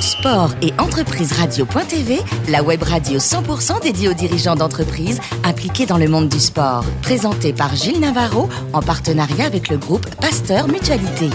Sport 0.00 0.50
et 0.62 0.72
entreprise 0.78 1.32
radio.tv, 1.32 2.18
la 2.48 2.62
web 2.62 2.82
radio 2.82 3.18
100% 3.18 3.82
dédiée 3.82 4.08
aux 4.08 4.14
dirigeants 4.14 4.56
d'entreprises 4.56 5.20
impliqués 5.44 5.86
dans 5.86 5.98
le 5.98 6.08
monde 6.08 6.28
du 6.28 6.40
sport. 6.40 6.84
Présentée 7.02 7.52
par 7.52 7.74
Gilles 7.74 8.00
Navarro 8.00 8.48
en 8.72 8.80
partenariat 8.80 9.46
avec 9.46 9.68
le 9.68 9.78
groupe 9.78 10.08
Pasteur 10.16 10.68
Mutualité. 10.68 11.30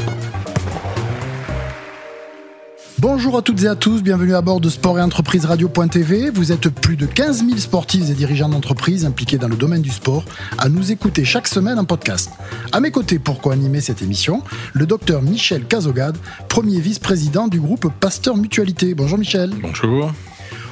Bonjour 3.02 3.38
à 3.38 3.42
toutes 3.42 3.64
et 3.64 3.68
à 3.68 3.76
tous, 3.76 4.04
bienvenue 4.04 4.36
à 4.36 4.42
bord 4.42 4.60
de 4.60 4.68
Sport 4.68 5.00
et 5.00 5.02
Entreprise 5.02 5.46
Radio.tv. 5.46 6.32
Vous 6.32 6.52
êtes 6.52 6.68
plus 6.68 6.98
de 6.98 7.06
15 7.06 7.46
000 7.46 7.58
sportifs 7.58 8.10
et 8.10 8.14
dirigeants 8.14 8.50
d'entreprise 8.50 9.06
impliqués 9.06 9.38
dans 9.38 9.48
le 9.48 9.56
domaine 9.56 9.82
du 9.82 9.90
sport 9.90 10.26
à 10.58 10.68
nous 10.68 10.92
écouter 10.92 11.24
chaque 11.24 11.48
semaine 11.48 11.80
en 11.80 11.86
podcast. 11.86 12.30
À 12.74 12.82
mes 12.82 12.92
côtés, 12.92 13.18
pour 13.18 13.40
co-animer 13.40 13.80
cette 13.80 14.02
émission, 14.02 14.44
le 14.74 14.86
docteur 14.86 15.22
Michel 15.22 15.64
Cazogade, 15.64 16.18
premier 16.50 16.82
vice-président 16.82 17.48
du 17.48 17.62
groupe 17.62 17.90
Pasteur 18.02 18.36
Mutualité. 18.36 18.94
Bonjour 18.96 19.18
Michel. 19.18 19.52
Bonjour. 19.62 20.12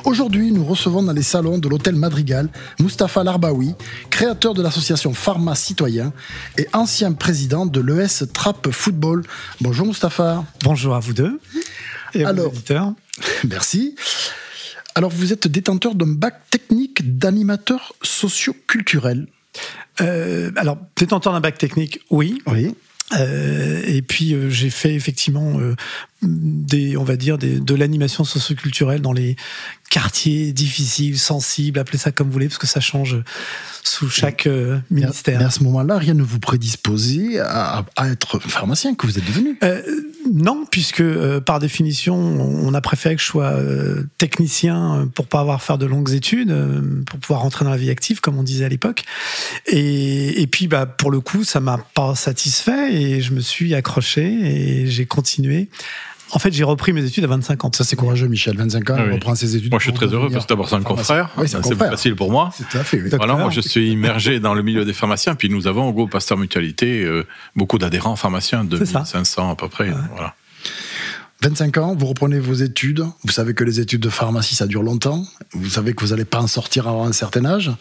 Aujourd'hui, 0.03 0.51
nous 0.51 0.65
recevons 0.65 1.03
dans 1.03 1.13
les 1.13 1.23
salons 1.23 1.57
de 1.57 1.69
l'hôtel 1.69 1.95
Madrigal 1.95 2.49
Mustapha 2.81 3.23
Larbaoui, 3.23 3.73
créateur 4.09 4.53
de 4.53 4.61
l'association 4.61 5.13
Pharma 5.13 5.55
Citoyen 5.55 6.11
et 6.57 6.67
ancien 6.73 7.13
président 7.13 7.65
de 7.65 7.79
l'ES 7.79 8.25
Trap 8.33 8.69
Football. 8.71 9.23
Bonjour 9.61 9.87
Mustapha. 9.87 10.43
Bonjour 10.63 10.93
à 10.93 10.99
vous 10.99 11.13
deux 11.13 11.39
et 12.13 12.23
à 12.23 12.29
Alors, 12.29 12.51
vos. 12.51 12.95
Merci. 13.47 13.95
Alors, 14.95 15.11
vous 15.11 15.33
êtes 15.33 15.47
détenteur 15.47 15.95
d'un 15.95 16.07
bac 16.07 16.41
technique 16.49 17.17
d'animateur 17.17 17.93
socio-culturel. 18.01 19.27
Euh, 20.01 20.51
alors, 20.55 20.77
détenteur 20.95 21.33
d'un 21.33 21.39
bac 21.39 21.57
technique, 21.57 21.99
oui. 22.09 22.41
Oui. 22.47 22.73
Euh, 23.13 23.83
et 23.85 24.01
puis 24.01 24.33
euh, 24.33 24.49
j'ai 24.49 24.69
fait 24.69 24.93
effectivement 24.93 25.57
euh, 25.59 25.75
des, 26.21 26.97
on 26.97 27.05
va 27.05 27.15
dire, 27.15 27.37
des, 27.37 27.57
de 27.59 27.73
l'animation 27.73 28.25
socioculturelle 28.25 29.01
dans 29.01 29.13
les 29.13 29.37
quartiers 29.89 30.51
difficiles, 30.51 31.17
sensibles, 31.17 31.79
appelez 31.79 31.97
ça 31.97 32.11
comme 32.11 32.27
vous 32.27 32.33
voulez, 32.33 32.49
parce 32.49 32.57
que 32.57 32.67
ça 32.67 32.81
change 32.81 33.17
sous 33.81 34.09
chaque 34.09 34.49
ministère. 34.91 35.39
Mais 35.39 35.45
à 35.45 35.49
ce 35.49 35.63
moment-là, 35.63 35.97
rien 35.97 36.15
ne 36.15 36.23
vous 36.23 36.39
prédisposait 36.39 37.39
à, 37.39 37.85
à 37.95 38.09
être 38.09 38.39
pharmacien 38.39 38.93
que 38.95 39.07
vous 39.07 39.17
êtes 39.17 39.25
devenu. 39.25 39.57
Non, 40.33 40.65
puisque 40.69 41.01
euh, 41.01 41.39
par 41.39 41.59
définition, 41.59 42.15
on 42.15 42.73
a 42.73 42.81
préféré 42.81 43.15
que 43.15 43.21
je 43.21 43.27
sois 43.27 43.53
euh, 43.53 44.03
technicien 44.17 44.95
euh, 44.95 45.05
pour 45.05 45.27
pas 45.27 45.39
avoir 45.39 45.57
à 45.57 45.59
faire 45.59 45.77
de 45.77 45.85
longues 45.85 46.11
études, 46.13 46.51
euh, 46.51 47.03
pour 47.05 47.19
pouvoir 47.19 47.41
rentrer 47.41 47.65
dans 47.65 47.71
la 47.71 47.77
vie 47.77 47.89
active, 47.89 48.19
comme 48.19 48.37
on 48.37 48.43
disait 48.43 48.65
à 48.65 48.69
l'époque. 48.69 49.03
Et, 49.67 50.41
et 50.41 50.47
puis, 50.47 50.67
bah, 50.67 50.85
pour 50.85 51.11
le 51.11 51.19
coup, 51.19 51.43
ça 51.43 51.59
m'a 51.59 51.77
pas 51.77 52.15
satisfait 52.15 52.93
et 52.93 53.21
je 53.21 53.33
me 53.33 53.39
suis 53.39 53.73
accroché 53.75 54.23
et 54.23 54.87
j'ai 54.87 55.05
continué. 55.05 55.69
En 56.31 56.39
fait, 56.39 56.51
j'ai 56.51 56.63
repris 56.63 56.93
mes 56.93 57.05
études 57.05 57.23
à 57.23 57.27
25 57.27 57.65
ans. 57.65 57.71
Ça, 57.73 57.83
c'est 57.83 57.95
courageux, 57.95 58.27
Michel. 58.27 58.57
25 58.57 58.89
ans, 58.89 58.95
Ah 58.97 59.01
il 59.03 59.07
oui. 59.09 59.13
reprend 59.15 59.33
ses 59.35 59.55
études. 59.55 59.71
Moi, 59.71 59.79
je 59.79 59.85
suis 59.85 59.93
très 59.93 60.07
heureux 60.07 60.29
parce 60.29 60.45
que 60.45 60.49
d'abord, 60.49 60.67
c'est 60.67 60.75
un 60.75 60.81
confrère. 60.81 61.29
Oui, 61.37 61.47
c'est 61.47 61.75
facile 61.75 62.15
pour 62.15 62.31
moi. 62.31 62.49
C'est 62.57 62.67
tout 62.67 62.77
à 62.77 62.83
fait, 62.83 63.01
oui. 63.01 63.09
Voilà, 63.15 63.35
moi, 63.35 63.49
je 63.49 63.61
suis 63.61 63.91
immergé 63.91 64.39
dans 64.39 64.53
le 64.53 64.61
milieu 64.61 64.83
des 64.85 64.93
pharmaciens. 64.93 65.35
Puis 65.35 65.49
nous 65.49 65.67
avons 65.67 65.87
au 65.87 65.93
groupe 65.93 66.11
Pasteur 66.11 66.37
Mutualité 66.37 67.03
euh, 67.03 67.25
beaucoup 67.55 67.77
d'adhérents 67.77 68.15
pharmaciens, 68.15 68.65
C'est 68.69 68.85
ça. 68.85 68.99
2500 68.99 69.51
à 69.51 69.55
peu 69.55 69.69
près. 69.69 69.91
Voilà. 70.13 70.35
25 71.43 71.77
ans, 71.77 71.95
vous 71.95 72.07
reprenez 72.07 72.39
vos 72.39 72.55
études. 72.55 73.05
Vous 73.23 73.31
savez 73.31 73.53
que 73.53 73.63
les 73.63 73.79
études 73.79 74.01
de 74.01 74.09
pharmacie, 74.09 74.55
ça 74.55 74.65
dure 74.65 74.81
longtemps. 74.81 75.23
Vous 75.53 75.69
savez 75.69 75.93
que 75.93 76.03
vous 76.03 76.09
n'allez 76.09 76.25
pas 76.25 76.39
en 76.41 76.47
sortir 76.47 76.87
avant 76.87 77.05
un 77.05 77.11
certain 77.13 77.45
âge. 77.45 77.71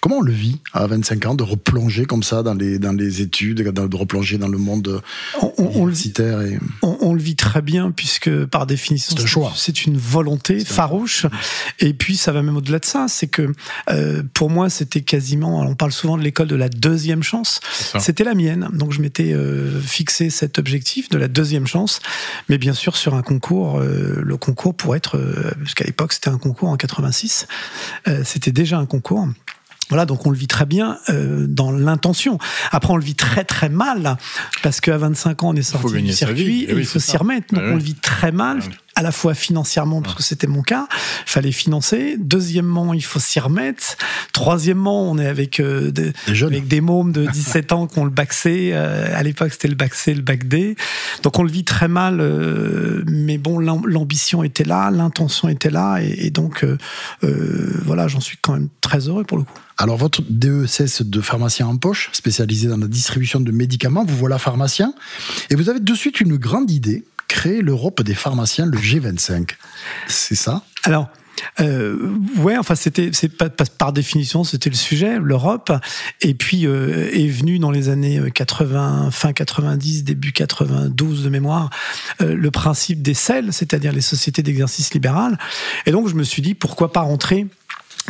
Comment 0.00 0.18
on 0.18 0.22
le 0.22 0.32
vit 0.32 0.58
à 0.74 0.86
25 0.86 1.24
ans 1.26 1.34
de 1.34 1.42
replonger 1.42 2.04
comme 2.04 2.22
ça 2.22 2.42
dans 2.42 2.52
les, 2.54 2.78
dans 2.78 2.92
les 2.92 3.22
études, 3.22 3.62
de 3.62 3.96
replonger 3.96 4.36
dans 4.36 4.48
le 4.48 4.58
monde 4.58 5.00
On, 5.40 5.52
on- 5.56 5.70
on 5.82 5.86
le 5.86 5.92
vit, 5.92 6.08
universitaire 6.12 6.42
et... 6.42 6.58
on- 6.82 6.98
on 7.00 7.14
le 7.14 7.20
vit 7.22 7.36
très 7.36 7.62
bien 7.62 7.90
puisque 7.92 8.44
par 8.46 8.66
définition 8.66 9.14
C'est 9.16 9.22
un 9.22 9.26
choix. 9.26 9.52
c'est 9.56 9.86
une 9.86 9.96
volonté 9.96 10.60
C'est 10.60 10.72
un- 10.72 10.74
farouche 10.74 11.24
et 11.78 11.94
puis 11.94 12.16
ça 12.16 12.32
va 12.32 12.42
même 12.42 12.56
au-delà 12.56 12.78
de 12.78 12.84
ça 12.84 13.06
c'est 13.08 13.28
que 13.28 13.52
euh, 13.90 14.22
pour 14.34 14.50
moi 14.50 14.68
c'était 14.68 15.00
quasiment 15.00 15.60
on 15.60 15.74
parle 15.74 15.92
souvent 15.92 16.18
de 16.18 16.22
l'école 16.22 16.48
de 16.48 16.56
la 16.56 16.68
deuxième 16.68 17.22
chance 17.22 17.60
c'était 17.98 18.24
la 18.24 18.34
mienne 18.34 18.68
donc 18.74 18.92
je 18.92 19.00
m'étais 19.00 19.32
euh, 19.32 19.80
fixé 19.80 20.28
cet 20.30 20.58
objectif 20.58 21.08
de 21.08 21.16
la 21.18 21.28
deuxième 21.28 21.66
chance 21.66 22.00
mais 22.48 22.58
bien 22.58 22.74
sûr 22.74 22.96
sur 22.98 23.14
un 23.14 23.22
concours 23.22 23.78
euh, 23.80 24.20
le 24.22 24.36
concours 24.36 24.74
pour 24.74 24.94
être 24.96 25.16
euh, 25.16 25.52
parce 25.58 25.74
qu'à 25.74 25.84
l'époque 25.84 26.12
c'était 26.12 26.28
un 26.30 26.38
concours 26.38 26.68
en 26.68 26.76
86 26.76 27.46
euh, 28.08 28.22
c'était 28.24 28.52
déjà 28.52 28.78
un 28.78 28.86
concours 28.86 29.26
voilà, 29.88 30.04
donc 30.04 30.26
on 30.26 30.30
le 30.30 30.36
vit 30.36 30.48
très 30.48 30.66
bien 30.66 30.98
euh, 31.08 31.46
dans 31.48 31.72
l'intention. 31.72 32.38
Après, 32.72 32.92
on 32.92 32.96
le 32.96 33.02
vit 33.02 33.14
très 33.14 33.44
très 33.44 33.70
mal 33.70 34.18
parce 34.62 34.82
qu'à 34.82 34.98
25 34.98 35.42
ans, 35.44 35.48
on 35.48 35.54
est 35.56 35.62
sorti 35.62 36.02
du 36.02 36.12
circuit 36.12 36.64
et 36.64 36.66
Eh 36.68 36.74
oui, 36.74 36.80
il 36.82 36.86
faut 36.86 36.98
s'y 36.98 37.16
remettre. 37.16 37.54
Donc 37.54 37.62
Eh 37.64 37.68
on 37.68 37.72
oui. 37.72 37.78
le 37.78 37.84
vit 37.84 37.94
très 37.94 38.30
mal. 38.30 38.60
À 38.98 39.02
la 39.02 39.12
fois 39.12 39.34
financièrement 39.34 40.02
parce 40.02 40.16
que 40.16 40.22
c'était 40.24 40.48
mon 40.48 40.62
cas, 40.62 40.88
fallait 41.24 41.52
financer. 41.52 42.16
Deuxièmement, 42.18 42.92
il 42.94 43.04
faut 43.04 43.20
s'y 43.20 43.38
remettre. 43.38 43.96
Troisièmement, 44.32 45.08
on 45.08 45.18
est 45.18 45.26
avec 45.26 45.60
euh, 45.60 45.92
des, 45.92 46.12
avec 46.26 46.66
des 46.66 46.80
mômes 46.80 47.12
de 47.12 47.24
17 47.32 47.72
ans 47.72 47.86
qui 47.86 47.98
ont 48.00 48.04
le 48.04 48.10
bac 48.10 48.32
C. 48.32 48.70
Euh, 48.72 49.06
à 49.16 49.22
l'époque, 49.22 49.52
c'était 49.52 49.68
le 49.68 49.76
bac 49.76 49.94
C, 49.94 50.14
le 50.14 50.22
bac 50.22 50.48
D. 50.48 50.74
Donc 51.22 51.38
on 51.38 51.44
le 51.44 51.50
vit 51.50 51.62
très 51.64 51.86
mal, 51.86 52.18
euh, 52.20 53.04
mais 53.06 53.38
bon, 53.38 53.60
l'am- 53.60 53.86
l'ambition 53.86 54.42
était 54.42 54.64
là, 54.64 54.90
l'intention 54.90 55.48
était 55.48 55.70
là, 55.70 55.98
et, 56.02 56.26
et 56.26 56.30
donc 56.30 56.64
voilà, 57.84 58.08
j'en 58.08 58.20
suis 58.20 58.36
quand 58.40 58.54
même 58.54 58.68
très 58.80 59.08
heureux 59.08 59.24
pour 59.24 59.38
le 59.38 59.44
coup. 59.44 59.52
Alors, 59.76 59.96
votre 59.96 60.22
DESS 60.28 61.02
de 61.02 61.20
pharmacien 61.20 61.68
en 61.68 61.76
poche, 61.76 62.10
spécialisé 62.12 62.66
dans 62.66 62.76
la 62.78 62.88
distribution 62.88 63.38
de 63.38 63.52
médicaments, 63.52 64.04
vous 64.04 64.16
voilà 64.16 64.38
pharmacien. 64.38 64.92
Et 65.50 65.54
vous 65.54 65.68
avez 65.68 65.78
de 65.78 65.94
suite 65.94 66.20
une 66.20 66.36
grande 66.36 66.70
idée, 66.72 67.04
créer 67.28 67.62
l'Europe 67.62 68.02
des 68.02 68.14
pharmaciens, 68.14 68.66
le 68.66 68.78
G25. 68.78 69.50
C'est 70.08 70.34
ça? 70.34 70.62
Alors, 70.84 71.08
euh, 71.60 72.10
ouais, 72.38 72.56
enfin 72.56 72.74
c'était 72.74 73.10
c'est 73.12 73.28
pas, 73.28 73.48
par 73.48 73.92
définition 73.92 74.44
c'était 74.44 74.70
le 74.70 74.76
sujet, 74.76 75.18
l'Europe, 75.18 75.72
et 76.20 76.34
puis 76.34 76.66
euh, 76.66 77.10
est 77.12 77.28
venu 77.28 77.58
dans 77.58 77.70
les 77.70 77.88
années 77.88 78.20
80, 78.32 79.10
fin 79.10 79.32
90, 79.32 80.04
début 80.04 80.32
92 80.32 81.24
de 81.24 81.28
mémoire, 81.28 81.70
euh, 82.20 82.34
le 82.34 82.50
principe 82.50 83.02
des 83.02 83.14
CEL, 83.14 83.52
c'est-à-dire 83.52 83.92
les 83.92 84.00
sociétés 84.00 84.42
d'exercice 84.42 84.92
libéral, 84.94 85.38
et 85.86 85.90
donc 85.90 86.08
je 86.08 86.14
me 86.14 86.24
suis 86.24 86.42
dit 86.42 86.54
pourquoi 86.54 86.92
pas 86.92 87.00
rentrer 87.00 87.46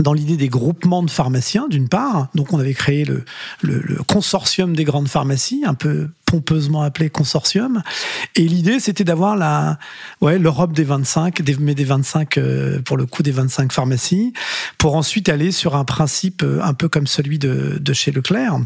dans 0.02 0.12
l'idée 0.12 0.36
des 0.36 0.48
groupements 0.48 1.02
de 1.02 1.10
pharmaciens, 1.10 1.66
d'une 1.68 1.88
part. 1.88 2.28
Donc, 2.36 2.52
on 2.52 2.60
avait 2.60 2.74
créé 2.74 3.04
le, 3.04 3.24
le, 3.62 3.80
le 3.80 3.96
consortium 4.04 4.76
des 4.76 4.84
grandes 4.84 5.08
pharmacies, 5.08 5.64
un 5.66 5.74
peu 5.74 6.08
pompeusement 6.30 6.82
appelé 6.82 7.08
consortium. 7.10 7.82
Et 8.36 8.42
l'idée, 8.42 8.80
c'était 8.80 9.04
d'avoir 9.04 9.34
la, 9.36 9.78
ouais, 10.20 10.38
l'Europe 10.38 10.72
des 10.72 10.84
25, 10.84 11.42
des, 11.42 11.56
mais 11.58 11.74
des 11.74 11.84
25, 11.84 12.36
euh, 12.38 12.80
pour 12.82 12.96
le 12.96 13.06
coup, 13.06 13.22
des 13.22 13.30
25 13.32 13.72
pharmacies, 13.72 14.32
pour 14.76 14.94
ensuite 14.94 15.28
aller 15.28 15.50
sur 15.52 15.74
un 15.74 15.84
principe 15.84 16.42
euh, 16.42 16.60
un 16.62 16.74
peu 16.74 16.88
comme 16.88 17.06
celui 17.06 17.38
de, 17.38 17.78
de 17.80 17.92
chez 17.92 18.12
Leclerc. 18.12 18.58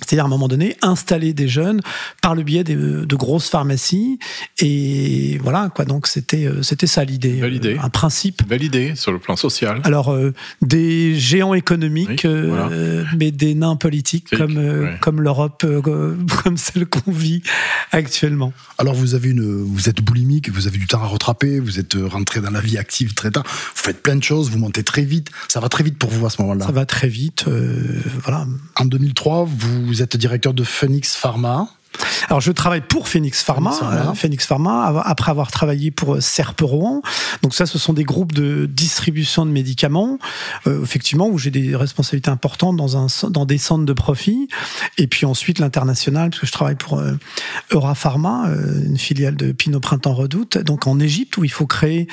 C'est-à-dire, 0.00 0.24
à 0.24 0.26
un 0.26 0.30
moment 0.30 0.48
donné, 0.48 0.76
installer 0.82 1.32
des 1.34 1.48
jeunes 1.48 1.80
par 2.22 2.34
le 2.34 2.42
biais 2.42 2.64
des- 2.64 2.74
de 2.76 3.16
grosses 3.16 3.48
pharmacies. 3.48 4.18
Et 4.58 5.38
voilà, 5.42 5.68
quoi. 5.74 5.84
Donc, 5.84 6.06
c'était, 6.06 6.46
euh, 6.46 6.62
c'était 6.62 6.86
ça 6.86 7.04
l'idée. 7.04 7.40
Belle 7.40 7.54
idée. 7.54 7.78
Un 7.82 7.90
principe 7.90 8.42
Validé 8.48 8.94
sur 8.96 9.12
le 9.12 9.18
plan 9.18 9.36
social. 9.36 9.80
alors, 9.84 10.12
euh, 10.12 10.32
des 10.62 11.14
géants 11.14 11.54
économiques, 11.54 12.22
Oui, 12.24 12.30
euh, 12.30 13.04
mais 13.18 13.30
des 13.30 13.54
nains 13.54 13.76
politiques 13.76 13.92
Politique, 13.92 14.38
comme, 14.38 14.56
ouais. 14.56 14.96
comme 15.02 15.20
l'Europe, 15.20 15.66
comme 16.44 16.56
celle 16.56 16.86
qu'on 16.86 17.01
vit 17.12 17.42
actuellement. 17.90 18.52
Alors, 18.78 18.94
vous 18.94 19.14
avez 19.14 19.30
une, 19.30 19.62
vous 19.62 19.88
êtes 19.88 20.00
boulimique, 20.00 20.50
vous 20.50 20.66
avez 20.66 20.78
du 20.78 20.86
temps 20.86 21.02
à 21.02 21.06
rattraper, 21.06 21.60
vous 21.60 21.78
êtes 21.78 21.94
rentré 21.94 22.40
dans 22.40 22.50
la 22.50 22.60
vie 22.60 22.78
active 22.78 23.14
très 23.14 23.30
tard, 23.30 23.44
vous 23.44 23.82
faites 23.82 24.02
plein 24.02 24.16
de 24.16 24.22
choses, 24.22 24.50
vous 24.50 24.58
montez 24.58 24.82
très 24.82 25.02
vite. 25.02 25.30
Ça 25.48 25.60
va 25.60 25.68
très 25.68 25.84
vite 25.84 25.98
pour 25.98 26.10
vous 26.10 26.26
à 26.26 26.30
ce 26.30 26.40
moment-là. 26.42 26.66
Ça 26.66 26.72
va 26.72 26.86
très 26.86 27.08
vite. 27.08 27.44
euh, 27.48 28.00
voilà. 28.22 28.46
En 28.76 28.84
2003, 28.84 29.44
vous 29.46 30.02
êtes 30.02 30.16
directeur 30.16 30.54
de 30.54 30.64
Phoenix 30.64 31.14
Pharma. 31.14 31.68
Alors, 32.28 32.40
je 32.40 32.52
travaille 32.52 32.80
pour 32.80 33.08
Phoenix 33.08 33.42
Pharma. 33.42 33.70
Phoenix 33.72 33.80
Pharma. 33.94 34.10
euh, 34.10 34.14
Phoenix 34.14 34.46
Pharma, 34.46 34.84
av- 34.86 35.02
après 35.04 35.30
avoir 35.30 35.50
travaillé 35.50 35.90
pour 35.90 36.14
euh, 36.14 36.20
Serpe 36.20 36.60
Rouen. 36.62 37.02
Donc 37.42 37.54
ça, 37.54 37.66
ce 37.66 37.78
sont 37.78 37.92
des 37.92 38.04
groupes 38.04 38.32
de 38.32 38.66
distribution 38.66 39.44
de 39.44 39.50
médicaments, 39.50 40.18
euh, 40.66 40.82
effectivement, 40.82 41.28
où 41.28 41.38
j'ai 41.38 41.50
des 41.50 41.74
responsabilités 41.76 42.30
importantes 42.30 42.76
dans, 42.76 42.96
un, 42.96 43.06
dans 43.30 43.44
des 43.44 43.58
centres 43.58 43.84
de 43.84 43.92
profit. 43.92 44.48
Et 44.98 45.06
puis 45.06 45.26
ensuite, 45.26 45.58
l'international, 45.58 46.30
parce 46.30 46.40
que 46.40 46.46
je 46.46 46.52
travaille 46.52 46.76
pour 46.76 46.98
euh, 46.98 47.12
Eurapharma, 47.70 48.48
une 48.86 48.98
filiale 48.98 49.36
de 49.36 49.52
Pinot 49.52 49.80
Printemps 49.80 50.14
Redoute, 50.14 50.58
donc 50.58 50.86
en 50.86 50.98
Égypte, 51.00 51.36
où 51.36 51.44
il 51.44 51.50
faut 51.50 51.66
créer 51.66 52.06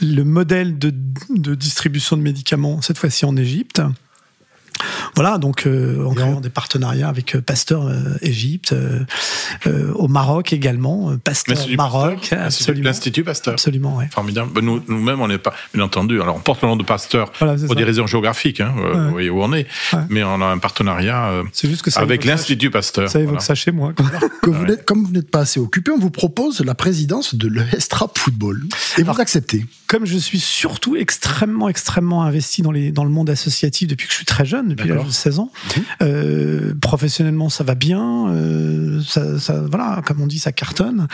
le 0.00 0.22
modèle 0.22 0.78
de, 0.78 0.94
de 1.30 1.54
distribution 1.54 2.16
de 2.16 2.22
médicaments, 2.22 2.80
cette 2.82 2.98
fois-ci 2.98 3.24
en 3.24 3.36
Égypte. 3.36 3.82
Voilà, 5.14 5.38
donc 5.38 5.66
en 5.66 6.14
créant 6.14 6.40
des 6.40 6.50
partenariats 6.50 7.08
avec 7.08 7.36
Pasteur 7.38 7.90
Égypte, 8.22 8.74
au 9.94 10.08
Maroc 10.08 10.52
également, 10.52 11.12
Pasteur 11.22 11.56
Maroc, 11.76 12.32
absolument. 12.32 12.84
L'Institut 12.86 13.24
Pasteur. 13.24 13.54
Absolument, 13.54 13.96
oui. 13.98 14.04
Formidable. 14.10 14.50
Ben, 14.52 14.64
nous, 14.64 14.82
nous-mêmes, 14.88 15.20
on 15.20 15.28
n'est 15.28 15.38
pas, 15.38 15.54
bien 15.74 15.84
entendu, 15.84 16.20
alors 16.20 16.36
on 16.36 16.40
porte 16.40 16.62
le 16.62 16.68
nom 16.68 16.76
de 16.76 16.84
Pasteur 16.84 17.30
pour 17.32 17.76
des 17.76 17.84
raisons 17.84 18.06
géographiques, 18.06 18.60
hein, 18.60 18.74
vous 18.76 19.10
voyez 19.10 19.30
où 19.30 19.42
on 19.42 19.52
est, 19.52 19.66
mais 20.08 20.22
on 20.22 20.40
a 20.40 20.46
un 20.46 20.58
partenariat 20.58 21.30
juste 21.62 21.82
que 21.82 21.98
avec 21.98 22.24
l'Institut 22.24 22.70
Pasteur. 22.70 23.08
Ça 23.08 23.20
évoque 23.20 23.42
ça 23.42 23.54
chez 23.54 23.72
moi. 23.72 23.92
Que 24.42 24.50
vous 24.50 24.66
comme 24.84 25.04
vous 25.04 25.12
n'êtes 25.12 25.30
pas 25.30 25.40
assez 25.40 25.60
occupé, 25.60 25.90
on 25.90 25.98
vous 25.98 26.10
propose 26.10 26.60
la 26.60 26.74
présidence 26.74 27.34
de 27.34 27.48
l'Estrap 27.48 28.18
Football. 28.18 28.62
Et 28.98 29.02
vous 29.02 29.20
acceptez 29.20 29.64
Comme 29.86 30.04
je 30.06 30.18
suis 30.18 30.40
surtout 30.40 30.96
extrêmement, 30.96 31.68
extrêmement 31.68 32.22
investi 32.22 32.62
dans, 32.62 32.72
les, 32.72 32.92
dans 32.92 33.04
le 33.04 33.10
monde 33.10 33.30
associatif 33.30 33.88
depuis 33.88 34.06
que 34.06 34.12
je 34.12 34.16
suis 34.16 34.26
très 34.26 34.44
jeune, 34.44 34.68
depuis 34.68 34.90
16 35.10 35.38
ans, 35.38 35.50
mhm. 35.76 35.82
euh, 36.02 36.74
professionnellement, 36.80 37.48
ça 37.48 37.64
va 37.64 37.74
bien. 37.74 38.28
Euh, 38.30 39.00
ça, 39.02 39.60
voilà, 39.60 40.02
comme 40.04 40.20
on 40.20 40.26
dit, 40.26 40.38
ça 40.38 40.52
cartonne. 40.52 41.08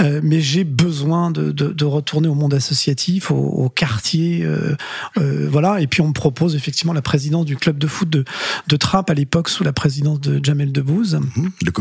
Euh, 0.00 0.20
mais 0.22 0.40
j'ai 0.40 0.64
besoin 0.64 1.30
de, 1.30 1.50
de, 1.50 1.84
retourner 1.84 2.28
au 2.28 2.34
monde 2.34 2.54
associatif, 2.54 3.30
au, 3.30 3.68
quartier. 3.68 4.46
voilà. 5.16 5.80
Et 5.80 5.86
puis, 5.86 6.00
on 6.00 6.08
me 6.08 6.12
propose 6.12 6.54
effectivement 6.56 6.92
la 6.92 7.02
présidence 7.02 7.44
du 7.44 7.56
club 7.56 7.78
de 7.78 7.86
foot 7.86 8.08
de, 8.08 8.24
de 8.68 8.76
Trappes 8.76 9.10
à 9.10 9.14
l'époque 9.14 9.48
sous 9.48 9.64
la 9.64 9.72
présidence 9.72 10.20
de 10.20 10.42
Jamel 10.42 10.72
Debbouze. 10.72 11.20
Mhm. 11.36 11.50
Le 11.64 11.72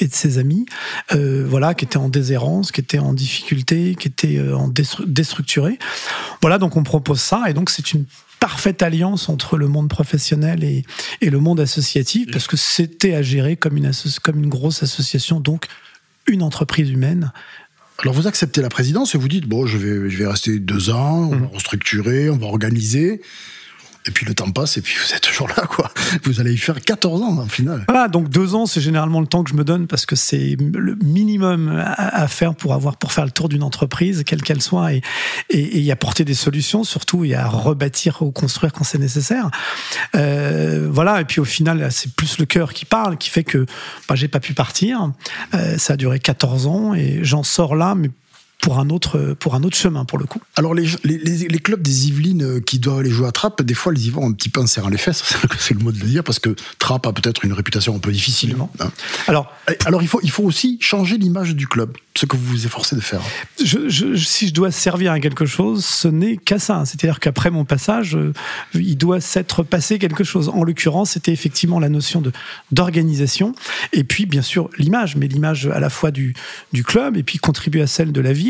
et 0.00 0.08
de 0.08 0.14
ses 0.14 0.38
amis, 0.38 0.66
voilà, 1.10 1.74
qui 1.74 1.84
étaient 1.84 1.96
en 1.96 2.08
déshérence, 2.08 2.72
qui 2.72 2.80
étaient 2.80 2.98
en 2.98 3.12
difficulté, 3.12 3.94
qui 3.94 4.08
étaient 4.08 4.40
en 4.52 4.68
déstructurés. 5.06 5.78
Voilà, 6.40 6.58
donc 6.58 6.76
on 6.76 6.82
propose 6.82 7.20
ça, 7.20 7.44
et 7.48 7.54
donc 7.54 7.70
c'est 7.70 7.92
une 7.92 8.04
parfaite 8.40 8.82
alliance 8.82 9.28
entre 9.28 9.56
le 9.56 9.68
monde 9.68 9.88
professionnel 9.88 10.64
et, 10.64 10.84
et 11.20 11.30
le 11.30 11.38
monde 11.40 11.60
associatif, 11.60 12.30
parce 12.30 12.46
que 12.46 12.56
c'était 12.56 13.14
à 13.14 13.22
gérer 13.22 13.56
comme 13.56 13.76
une, 13.76 13.90
comme 14.22 14.42
une 14.42 14.48
grosse 14.48 14.82
association, 14.82 15.40
donc 15.40 15.66
une 16.26 16.42
entreprise 16.42 16.90
humaine. 16.90 17.32
Alors 18.00 18.14
vous 18.14 18.26
acceptez 18.28 18.62
la 18.62 18.68
présidence 18.68 19.14
et 19.14 19.18
vous 19.18 19.28
dites, 19.28 19.46
bon, 19.46 19.66
je 19.66 19.76
vais, 19.76 20.08
je 20.08 20.18
vais 20.18 20.26
rester 20.26 20.58
deux 20.60 20.90
ans, 20.90 21.18
on 21.18 21.30
va 21.30 21.36
mmh. 21.36 21.50
restructurer, 21.52 22.30
on 22.30 22.36
va 22.36 22.46
organiser. 22.46 23.20
Et 24.06 24.10
puis 24.10 24.24
le 24.24 24.34
temps 24.34 24.50
passe 24.50 24.76
et 24.76 24.80
puis 24.80 24.94
vous 25.02 25.14
êtes 25.14 25.20
toujours 25.20 25.48
là, 25.48 25.66
quoi. 25.68 25.90
Vous 26.24 26.40
allez 26.40 26.52
y 26.52 26.56
faire 26.56 26.80
14 26.80 27.22
ans, 27.22 27.38
en 27.38 27.46
final. 27.46 27.84
Voilà, 27.88 28.08
donc 28.08 28.28
deux 28.28 28.54
ans, 28.54 28.66
c'est 28.66 28.80
généralement 28.80 29.20
le 29.20 29.26
temps 29.26 29.44
que 29.44 29.50
je 29.50 29.54
me 29.54 29.64
donne 29.64 29.86
parce 29.86 30.06
que 30.06 30.16
c'est 30.16 30.56
le 30.58 30.96
minimum 31.02 31.82
à, 31.84 32.26
faire 32.28 32.54
pour 32.54 32.74
avoir, 32.74 32.96
pour 32.96 33.12
faire 33.12 33.24
le 33.24 33.30
tour 33.30 33.48
d'une 33.48 33.62
entreprise, 33.62 34.22
quelle 34.24 34.42
qu'elle 34.42 34.62
soit, 34.62 34.94
et, 34.94 35.02
et, 35.50 35.80
y 35.80 35.92
apporter 35.92 36.24
des 36.24 36.34
solutions, 36.34 36.84
surtout, 36.84 37.24
et 37.24 37.34
à 37.34 37.46
rebâtir 37.48 38.22
ou 38.22 38.30
construire 38.30 38.72
quand 38.72 38.84
c'est 38.84 38.98
nécessaire. 38.98 39.50
Euh, 40.14 40.88
voilà, 40.90 41.20
et 41.20 41.24
puis 41.24 41.40
au 41.40 41.44
final, 41.44 41.88
c'est 41.90 42.14
plus 42.14 42.38
le 42.38 42.46
cœur 42.46 42.72
qui 42.72 42.84
parle, 42.84 43.18
qui 43.18 43.30
fait 43.30 43.44
que 43.44 43.66
bah, 44.08 44.14
j'ai 44.14 44.28
pas 44.28 44.40
pu 44.40 44.54
partir. 44.54 45.12
Euh, 45.54 45.76
ça 45.78 45.94
a 45.94 45.96
duré 45.96 46.18
14 46.18 46.66
ans 46.66 46.94
et 46.94 47.20
j'en 47.22 47.42
sors 47.42 47.76
là, 47.76 47.94
mais 47.94 48.10
pour 48.60 48.78
un 48.78 48.90
autre 48.90 49.36
pour 49.38 49.54
un 49.54 49.62
autre 49.62 49.76
chemin 49.76 50.04
pour 50.04 50.18
le 50.18 50.24
coup. 50.24 50.40
Alors 50.56 50.74
les, 50.74 50.86
les, 51.04 51.18
les 51.18 51.58
clubs 51.58 51.80
des 51.80 52.08
Yvelines 52.08 52.42
euh, 52.42 52.60
qui 52.60 52.78
doivent 52.78 52.98
aller 52.98 53.10
jouer 53.10 53.28
à 53.28 53.32
Trappes, 53.32 53.62
des 53.62 53.74
fois 53.74 53.92
ils 53.94 54.06
y 54.06 54.10
vont 54.10 54.26
un 54.26 54.32
petit 54.32 54.48
peu 54.48 54.60
en 54.60 54.66
serrant 54.66 54.88
les 54.88 54.98
fesses, 54.98 55.22
c'est 55.58 55.74
le 55.74 55.80
mot 55.80 55.92
de 55.92 55.98
le 55.98 56.06
dire, 56.06 56.24
parce 56.24 56.38
que 56.38 56.54
Trappes 56.78 57.06
a 57.06 57.12
peut-être 57.12 57.44
une 57.44 57.52
réputation 57.52 57.94
un 57.94 57.98
peu 57.98 58.10
difficile. 58.10 58.56
Hein. 58.80 58.90
Alors, 59.28 59.52
alors 59.84 60.02
il 60.02 60.08
faut 60.08 60.20
il 60.22 60.30
faut 60.30 60.42
aussi 60.42 60.78
changer 60.80 61.18
l'image 61.18 61.54
du 61.54 61.68
club, 61.68 61.96
ce 62.16 62.26
que 62.26 62.36
vous 62.36 62.44
vous 62.46 62.66
efforcez 62.66 62.96
de 62.96 63.00
faire. 63.00 63.20
Je, 63.62 63.88
je, 63.88 64.16
si 64.16 64.48
je 64.48 64.54
dois 64.54 64.72
servir 64.72 65.12
à 65.12 65.20
quelque 65.20 65.46
chose, 65.46 65.84
ce 65.84 66.08
n'est 66.08 66.36
qu'à 66.36 66.58
ça. 66.58 66.82
C'est-à-dire 66.84 67.20
qu'après 67.20 67.50
mon 67.50 67.64
passage, 67.64 68.16
euh, 68.16 68.32
il 68.74 68.96
doit 68.96 69.20
s'être 69.20 69.62
passé 69.62 69.98
quelque 69.98 70.24
chose. 70.24 70.48
En 70.48 70.64
l'occurrence, 70.64 71.10
c'était 71.12 71.32
effectivement 71.32 71.78
la 71.78 71.88
notion 71.88 72.20
de 72.20 72.32
d'organisation, 72.72 73.54
et 73.92 74.02
puis 74.02 74.26
bien 74.26 74.42
sûr 74.42 74.68
l'image, 74.78 75.16
mais 75.16 75.28
l'image 75.28 75.66
à 75.66 75.78
la 75.78 75.90
fois 75.90 76.10
du 76.10 76.34
du 76.72 76.82
club 76.82 77.16
et 77.16 77.22
puis 77.22 77.38
contribuer 77.38 77.82
à 77.82 77.86
celle 77.86 78.10
de 78.12 78.20
la 78.20 78.32
ville 78.32 78.47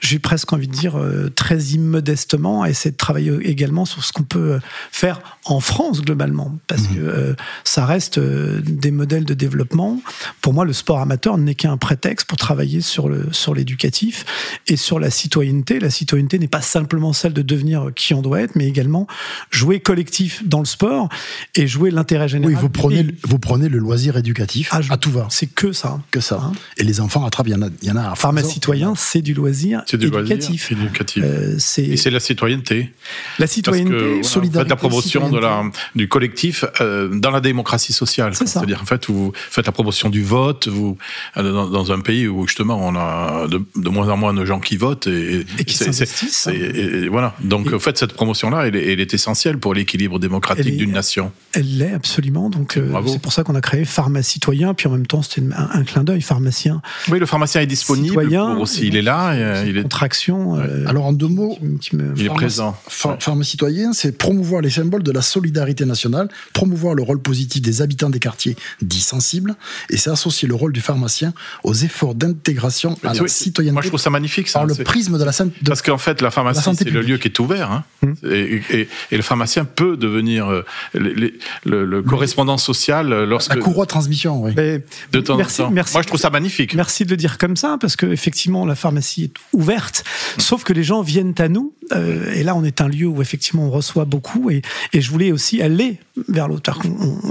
j'ai 0.00 0.18
presque 0.18 0.52
envie 0.52 0.68
de 0.68 0.72
dire 0.72 0.98
euh, 0.98 1.30
très 1.34 1.58
immodestement, 1.58 2.62
à 2.62 2.70
essayer 2.70 2.90
de 2.90 2.96
travailler 2.96 3.32
également 3.42 3.84
sur 3.84 4.04
ce 4.04 4.12
qu'on 4.12 4.22
peut 4.22 4.54
euh, 4.54 4.58
faire 4.90 5.20
en 5.44 5.60
France 5.60 6.02
globalement, 6.02 6.56
parce 6.66 6.88
mhm. 6.88 6.96
que 6.96 7.00
euh, 7.00 7.34
ça 7.64 7.84
reste 7.86 8.18
des 8.18 8.90
modèles 8.90 9.24
de 9.24 9.34
développement. 9.34 10.00
Pour 10.40 10.52
moi, 10.52 10.64
le 10.64 10.72
sport 10.72 11.00
amateur 11.00 11.38
n'est 11.38 11.54
qu'un 11.54 11.76
prétexte 11.76 12.26
pour 12.26 12.38
travailler 12.38 12.80
sur 12.80 13.08
le 13.08 13.28
sur 13.32 13.54
l'éducatif 13.54 14.24
et 14.66 14.76
sur 14.76 14.98
la 14.98 15.10
citoyenneté. 15.10 15.80
La 15.80 15.90
citoyenneté 15.90 16.38
n'est 16.38 16.48
pas 16.48 16.62
simplement 16.62 17.12
celle 17.12 17.32
de 17.32 17.42
devenir 17.42 17.90
qui 17.94 18.14
on 18.14 18.22
doit 18.22 18.40
être, 18.40 18.56
mais 18.56 18.66
également 18.66 19.06
jouer 19.50 19.80
collectif 19.80 20.46
dans 20.46 20.60
le 20.60 20.64
sport 20.64 21.08
et 21.54 21.66
jouer 21.66 21.90
l'intérêt 21.90 22.28
général. 22.28 22.54
Oui, 22.54 22.60
vous 22.60 22.68
prenez 22.68 23.06
vous 23.24 23.38
prenez 23.38 23.68
le 23.68 23.78
loisir 23.78 24.16
éducatif 24.16 24.68
ah, 24.72 24.80
à 24.90 24.96
tout 24.96 25.10
va. 25.10 25.26
C'est 25.30 25.46
que 25.46 25.72
ça. 25.72 26.00
Que 26.10 26.20
ça. 26.20 26.40
Hein 26.42 26.52
et 26.76 26.84
les 26.84 27.00
enfants 27.00 27.24
attrapent, 27.24 27.48
il 27.48 27.52
y 27.52 27.56
en 27.56 27.62
a, 27.62 27.68
il 27.82 27.88
y 27.88 27.90
en 27.90 27.96
a. 27.96 28.14
Pharma 28.14 28.42
citoyen, 28.42 28.94
c'est 28.96 29.22
du 29.22 29.34
loisir 29.36 29.82
c'est 29.86 29.96
du 29.96 30.06
éducatif. 30.06 30.72
éducatif. 30.72 31.22
Euh, 31.24 31.58
et 31.78 31.96
c'est 31.96 32.10
la 32.10 32.20
citoyenneté. 32.20 32.92
La 33.38 33.46
citoyenneté, 33.46 34.20
Parce 34.22 34.34
que, 34.34 34.68
la 34.68 34.76
promotion 34.76 35.30
de 35.30 35.38
la, 35.38 35.64
du 35.94 36.08
collectif 36.08 36.64
euh, 36.80 37.08
dans 37.08 37.30
la 37.30 37.40
démocratie 37.40 37.92
sociale. 37.92 38.34
C'est-à-dire, 38.34 38.80
en 38.82 38.86
fait, 38.86 39.06
vous 39.06 39.32
faites 39.34 39.66
la 39.66 39.72
promotion 39.72 40.08
du 40.08 40.22
vote 40.22 40.68
vous, 40.68 40.98
euh, 41.36 41.52
dans, 41.52 41.68
dans, 41.68 41.92
un 41.92 42.00
pays 42.00 42.26
où, 42.28 42.46
justement, 42.46 42.78
on 42.80 42.94
a 42.96 43.46
de, 43.48 43.62
de, 43.76 43.88
moins 43.88 44.08
en 44.08 44.16
moins 44.16 44.34
de 44.34 44.44
gens 44.44 44.60
qui 44.60 44.76
votent. 44.76 45.06
Et, 45.06 45.44
et 45.58 45.64
qui 45.64 45.74
s'investissent. 45.74 46.48
Et, 46.48 47.08
voilà. 47.08 47.34
Donc, 47.40 47.72
en 47.72 47.78
fait, 47.78 47.98
cette 47.98 48.12
promotion-là, 48.12 48.66
elle, 48.66 48.76
elle, 48.76 49.00
est 49.00 49.14
essentielle 49.14 49.58
pour 49.58 49.74
l'équilibre 49.74 50.18
démocratique 50.18 50.76
d'une 50.76 50.92
nation. 50.92 51.32
Elle 51.52 51.78
l'est, 51.78 51.92
absolument. 51.92 52.50
Donc, 52.50 52.76
euh, 52.76 52.92
c'est 53.06 53.20
pour 53.20 53.32
ça 53.32 53.44
qu'on 53.44 53.54
a 53.54 53.60
créé 53.60 53.84
Pharma 53.84 54.22
Citoyen. 54.22 54.74
Puis 54.74 54.88
en 54.88 54.92
même 54.92 55.06
temps, 55.06 55.22
c'était 55.22 55.46
un, 55.54 55.80
un, 55.80 55.84
clin 55.84 56.04
d'œil, 56.04 56.22
pharmacien. 56.22 56.82
Oui, 57.08 57.18
le 57.18 57.26
pharmacien 57.26 57.60
est 57.60 57.66
disponible. 57.66 58.08
Citoyen, 58.08 58.56
aussi, 58.56 58.88
il 58.88 58.96
est 58.96 59.02
là. 59.02 59.25
Il 59.34 59.76
est 59.76 59.82
contraction. 59.82 60.58
Euh, 60.58 60.86
Alors 60.86 61.06
en 61.06 61.12
deux 61.12 61.28
mots, 61.28 61.58
il 61.92 62.26
est 62.26 62.28
présent. 62.28 62.76
Pharma 62.88 63.44
citoyen, 63.44 63.92
c'est 63.92 64.16
promouvoir 64.16 64.62
les 64.62 64.70
symboles 64.70 65.02
de 65.02 65.12
la 65.12 65.22
solidarité 65.22 65.84
nationale, 65.84 66.28
promouvoir 66.52 66.94
le 66.94 67.02
rôle 67.02 67.20
positif 67.20 67.62
des 67.62 67.82
habitants 67.82 68.10
des 68.10 68.18
quartiers 68.18 68.56
dits 68.82 69.00
sensibles, 69.00 69.54
et 69.90 69.96
c'est 69.96 70.10
associer 70.10 70.48
le 70.48 70.54
rôle 70.54 70.72
du 70.72 70.80
pharmacien 70.80 71.32
aux 71.64 71.74
efforts 71.74 72.14
d'intégration 72.14 72.98
à 73.02 73.14
la 73.14 73.28
citoyenneté. 73.28 73.72
Moi, 73.72 73.82
je 73.82 73.88
trouve 73.88 74.00
ça 74.00 74.10
magnifique. 74.10 74.48
Ça, 74.48 74.60
par 74.60 74.66
le 74.66 74.74
prisme 74.74 75.18
de 75.18 75.24
la 75.24 75.32
santé. 75.32 75.56
Parce 75.64 75.82
qu'en 75.82 75.98
fait, 75.98 76.20
la 76.20 76.30
pharmacie, 76.30 76.62
c'est 76.76 76.90
le 76.90 77.02
lieu 77.02 77.18
qui 77.18 77.28
est 77.28 77.38
ouvert, 77.38 77.70
hein. 77.70 77.84
hum. 78.02 78.14
et, 78.30 78.88
le 79.10 79.22
pharmacien 79.22 79.64
peut 79.64 79.96
devenir 79.96 80.48
euh, 80.48 80.64
le, 80.94 82.02
correspondant 82.02 82.58
social 82.58 83.08
lorsque 83.24 83.54
la 83.54 83.60
courroie 83.60 83.84
de 83.84 83.90
transmission. 83.90 84.42
Oui. 84.42 84.54
de 84.54 85.20
temps 85.20 85.36
merci, 85.36 85.62
en 85.62 85.66
temps. 85.66 85.72
Moi, 85.72 86.02
je 86.02 86.06
trouve 86.06 86.20
ça 86.20 86.30
magnifique. 86.30 86.74
Merci 86.74 87.04
de 87.04 87.10
le 87.10 87.16
dire 87.16 87.38
comme 87.38 87.56
ça, 87.56 87.78
parce 87.80 87.96
que 87.96 88.06
effectivement, 88.06 88.66
la 88.66 88.74
pharmacie 88.74 89.15
est 89.24 89.34
ouverte 89.52 90.04
Sauf 90.38 90.64
que 90.64 90.72
les 90.72 90.82
gens 90.82 91.02
viennent 91.02 91.34
à 91.38 91.48
nous, 91.48 91.74
euh, 91.92 92.32
et 92.34 92.42
là 92.42 92.56
on 92.56 92.64
est 92.64 92.80
un 92.80 92.88
lieu 92.88 93.06
où 93.06 93.22
effectivement 93.22 93.66
on 93.66 93.70
reçoit 93.70 94.04
beaucoup, 94.04 94.50
et, 94.50 94.62
et 94.92 95.00
je 95.00 95.10
voulais 95.10 95.32
aussi 95.32 95.62
aller 95.62 95.98
vers 96.28 96.48
l'autre. 96.48 96.72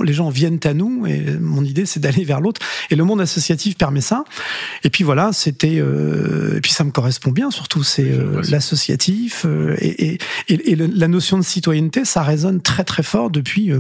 Les 0.04 0.14
gens 0.14 0.30
viennent 0.30 0.60
à 0.64 0.74
nous, 0.74 1.06
et 1.06 1.22
mon 1.40 1.64
idée 1.64 1.86
c'est 1.86 2.00
d'aller 2.00 2.24
vers 2.24 2.40
l'autre, 2.40 2.62
et 2.90 2.96
le 2.96 3.04
monde 3.04 3.22
associatif 3.22 3.78
permet 3.78 4.02
ça. 4.02 4.24
Et 4.84 4.90
puis 4.90 5.04
voilà, 5.04 5.34
c'était, 5.34 5.78
euh, 5.80 6.58
et 6.58 6.62
puis 6.62 6.72
ça 6.72 6.84
me 6.84 6.92
correspond 6.92 7.32
bien 7.32 7.52
surtout, 7.52 7.84
c'est 7.84 8.04
euh, 8.04 8.42
l'associatif, 8.50 9.46
et, 9.80 10.18
et, 10.48 10.72
et, 10.72 10.76
la 10.76 11.08
notion 11.08 11.38
de 11.38 11.44
citoyenneté, 11.44 12.06
ça 12.06 12.24
résonne 12.24 12.62
très 12.62 12.84
très 12.84 13.04
fort 13.04 13.30
depuis, 13.30 13.72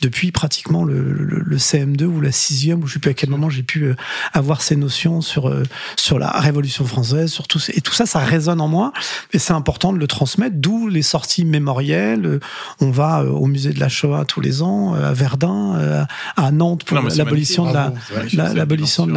depuis 0.00 0.32
pratiquement 0.32 0.84
le, 0.84 1.02
le, 1.02 1.56
CM2 1.56 2.04
ou 2.04 2.20
la 2.20 2.32
sixième, 2.32 2.82
ou 2.82 2.86
je 2.86 2.94
sais 2.94 2.98
plus 2.98 3.10
à 3.10 3.14
quel 3.14 3.30
moment 3.30 3.50
j'ai 3.50 3.62
pu 3.62 3.92
avoir 4.32 4.62
ces 4.62 4.76
notions 4.76 5.20
sur, 5.20 5.54
sur 5.96 6.18
la 6.18 6.30
Révolution 6.30 6.84
française, 6.84 7.30
sur 7.30 7.48
tout, 7.48 7.60
et 7.72 7.80
tout 7.80 7.92
ça, 7.92 8.06
ça 8.06 8.20
résonne 8.20 8.60
en 8.60 8.68
moi. 8.68 8.92
Et 9.32 9.38
c'est 9.38 9.52
important 9.52 9.92
de 9.92 9.98
le 9.98 10.06
transmettre. 10.14 10.56
D'où 10.56 10.88
les 10.88 11.02
sorties 11.02 11.44
mémorielles. 11.44 12.38
On 12.80 12.90
va 12.90 13.22
euh, 13.22 13.30
au 13.30 13.46
musée 13.46 13.72
de 13.72 13.80
la 13.80 13.88
Shoah 13.88 14.24
tous 14.24 14.40
les 14.40 14.62
ans, 14.62 14.94
euh, 14.94 15.10
à 15.10 15.12
Verdun, 15.12 15.74
euh, 15.76 16.04
à 16.36 16.52
Nantes 16.52 16.84
pour 16.84 16.96
l'abolition 17.00 17.68
de 17.68 17.74
la, 17.74 17.92
l'abolition 18.54 19.06
de 19.06 19.12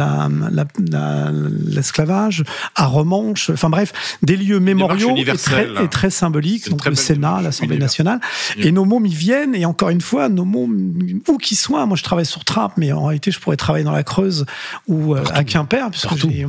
l'esclavage, 1.74 2.42
à 2.74 2.86
Romanche. 2.86 3.50
Enfin 3.50 3.70
bref, 3.70 3.92
des 4.22 4.36
lieux 4.36 4.58
mémoriaux 4.58 5.14
et 5.16 5.24
très, 5.36 5.68
et 5.82 5.88
très, 5.88 6.10
symboliques. 6.10 6.68
Donc 6.68 6.84
le 6.84 6.94
Sénat, 6.94 7.40
l'Assemblée 7.42 7.78
nationale. 7.78 8.20
Et 8.56 8.72
nos 8.72 8.84
mômes 8.84 9.06
y 9.06 9.14
viennent. 9.14 9.54
Et 9.54 9.64
encore 9.64 9.90
une 9.90 10.00
fois, 10.00 10.28
nos 10.28 10.44
mômes, 10.44 11.20
où 11.28 11.36
qu'ils 11.36 11.56
soient, 11.56 11.86
moi 11.86 11.96
je 11.96 12.02
travaille 12.02 12.26
sur 12.26 12.44
Trappes, 12.44 12.76
mais 12.76 12.90
en 12.92 13.04
réalité 13.04 13.30
je 13.30 13.38
pourrais 13.38 13.56
travailler 13.56 13.84
dans 13.84 13.92
la 13.92 14.02
Creuse 14.02 14.46
ou 14.88 15.14
à 15.14 15.44
Quimper, 15.44 15.90
puisque 15.90 16.16
j'ai, 16.16 16.46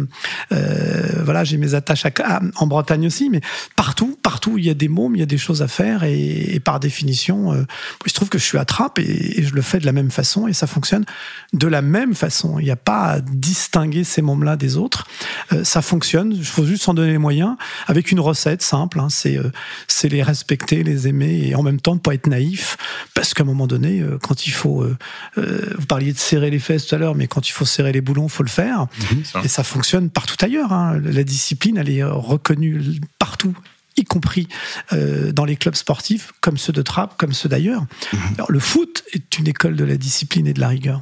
voilà, 1.24 1.44
j'ai 1.44 1.58
mes 1.58 1.76
attaches 1.76 2.06
à, 2.06 2.42
en 2.56 2.68
Bretagne 2.68 3.06
aussi, 3.06 3.30
mais 3.30 3.42
partout, 3.76 4.18
partout 4.24 4.39
partout 4.40 4.52
où 4.52 4.58
il 4.58 4.64
y 4.64 4.70
a 4.70 4.74
des 4.74 4.88
mômes, 4.88 5.18
il 5.18 5.20
y 5.20 5.24
a 5.24 5.26
des 5.26 5.38
choses 5.38 5.62
à 5.62 5.68
faire 5.68 6.06
et, 6.06 6.62
par 6.64 6.80
définition, 6.80 7.52
euh, 7.52 7.66
il 8.06 8.10
se 8.10 8.16
trouve 8.16 8.30
que 8.30 8.38
je 8.38 8.46
suis 8.46 8.58
à 8.58 8.64
trappe 8.64 8.98
et, 8.98 9.44
je 9.44 9.54
le 9.54 9.62
fais 9.62 9.80
de 9.80 9.86
la 9.86 9.92
même 9.92 10.12
façon 10.12 10.48
et 10.48 10.54
ça 10.54 10.66
fonctionne 10.66 11.04
de 11.52 11.68
la 11.68 11.82
même 11.82 12.16
façon. 12.16 12.58
Il 12.58 12.64
n'y 12.64 12.72
a 12.72 12.78
pas 12.78 13.16
à 13.16 13.20
distinguer 13.20 14.06
ces 14.06 14.22
mômes-là 14.22 14.56
des 14.56 14.78
autres. 14.78 15.08
Euh, 15.52 15.66
ça 15.66 15.82
fonctionne, 15.82 16.32
il 16.32 16.46
faut 16.46 16.64
juste 16.64 16.84
s'en 16.84 16.94
donner 16.94 17.12
les 17.12 17.18
moyens 17.18 17.58
avec 17.88 18.14
une 18.14 18.22
recette 18.22 18.62
simple, 18.62 19.02
hein, 19.02 19.10
euh, 19.26 19.52
c'est 19.90 20.08
les 20.08 20.24
respecter, 20.24 20.84
les 20.84 21.10
aimer 21.10 21.50
et 21.50 21.56
en 21.56 21.62
même 21.62 21.82
temps 21.82 21.98
pas 21.98 22.14
être 22.14 22.28
naïf 22.28 22.78
parce 23.16 23.34
qu'à 23.34 23.44
un 23.44 23.46
moment 23.46 23.68
donné, 23.68 24.02
quand 24.24 24.48
il 24.48 24.52
faut, 24.52 24.86
vous 25.36 25.86
parliez 25.88 26.14
de 26.14 26.18
serrer 26.18 26.50
les 26.50 26.60
fesses 26.60 26.86
tout 26.86 26.96
à 26.96 26.98
l'heure, 26.98 27.16
mais 27.16 27.28
quand 27.28 27.50
il 27.50 27.52
faut 27.52 27.66
serrer 27.66 27.92
les 27.92 28.00
boulons, 28.00 28.30
faut 28.30 28.44
le 28.44 28.50
faire 28.50 28.88
mhm, 29.12 29.44
et 29.44 29.50
ça 29.50 29.64
fonctionne 29.64 30.10
partout 30.10 30.38
ailleurs. 30.40 30.72
Hein. 30.72 31.02
La 31.04 31.26
discipline, 31.26 31.78
elle 31.78 31.90
est 31.90 32.04
reconnue 32.04 33.02
partout 33.18 33.54
y 34.00 34.04
compris 34.04 34.48
euh, 34.94 35.32
dans 35.32 35.46
les 35.46 35.56
clubs 35.56 35.76
sportifs, 35.76 36.32
comme 36.42 36.58
ceux 36.58 36.74
de 36.74 36.82
Trappes, 36.82 37.18
comme 37.18 37.34
ceux 37.34 37.50
d'ailleurs. 37.50 37.86
Mhm. 38.14 38.20
Le 38.48 38.60
foot 38.60 39.04
est 39.14 39.38
une 39.38 39.48
école 39.48 39.76
de 39.76 39.84
la 39.84 39.98
discipline 39.98 40.48
et 40.48 40.54
de 40.54 40.60
la 40.60 40.70
rigueur. 40.70 41.02